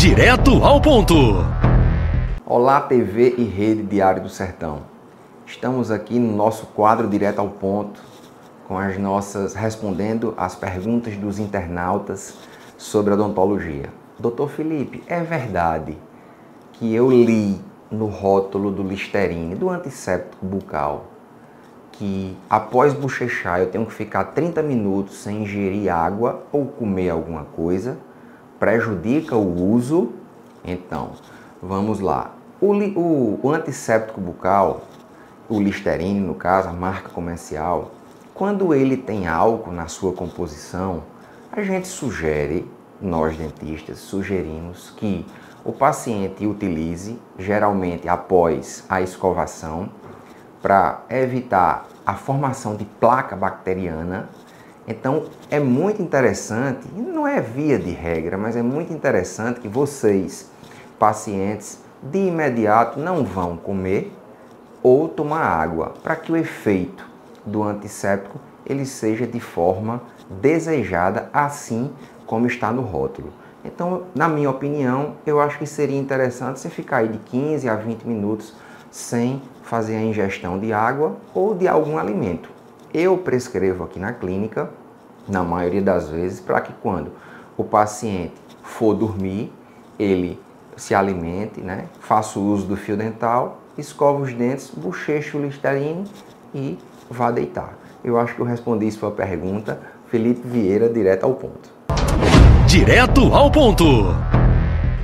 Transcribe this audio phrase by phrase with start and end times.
[0.00, 1.14] Direto ao ponto.
[2.46, 4.84] Olá, TV e Rede Diário do Sertão.
[5.44, 8.00] Estamos aqui no nosso quadro Direto ao Ponto,
[8.66, 12.34] com as nossas respondendo às perguntas dos internautas
[12.78, 13.90] sobre odontologia.
[14.18, 15.98] Doutor Felipe, é verdade
[16.72, 17.60] que eu li
[17.90, 21.08] no rótulo do Listerine, do antisséptico bucal,
[21.92, 27.44] que após bochechar eu tenho que ficar 30 minutos sem ingerir água ou comer alguma
[27.44, 27.98] coisa,
[28.60, 30.12] prejudica o uso.
[30.62, 31.12] Então,
[31.60, 32.32] vamos lá.
[32.60, 34.82] O, o, o antisséptico bucal,
[35.48, 37.90] o Listerine no caso, a marca comercial,
[38.34, 41.02] quando ele tem álcool na sua composição,
[41.50, 42.70] a gente sugere,
[43.00, 45.26] nós dentistas sugerimos que
[45.64, 49.90] o paciente utilize, geralmente após a escovação,
[50.62, 54.28] para evitar a formação de placa bacteriana.
[54.90, 60.50] Então é muito interessante, não é via de regra, mas é muito interessante que vocês,
[60.98, 64.12] pacientes, de imediato não vão comer
[64.82, 67.06] ou tomar água, para que o efeito
[67.46, 71.92] do antisséptico ele seja de forma desejada, assim
[72.26, 73.32] como está no rótulo.
[73.64, 77.76] Então, na minha opinião, eu acho que seria interessante você ficar aí de 15 a
[77.76, 78.54] 20 minutos
[78.90, 82.50] sem fazer a ingestão de água ou de algum alimento.
[82.92, 84.68] Eu prescrevo aqui na clínica,
[85.30, 87.12] na maioria das vezes, para que quando
[87.56, 89.52] o paciente for dormir,
[89.98, 90.38] ele
[90.76, 91.86] se alimente, né?
[92.00, 96.04] faça o uso do fio dental, escova os dentes, bocheche o listerine
[96.54, 97.74] e vá deitar.
[98.02, 99.78] Eu acho que eu respondi sua pergunta.
[100.08, 101.70] Felipe Vieira, direto ao ponto.
[102.66, 103.84] Direto ao ponto.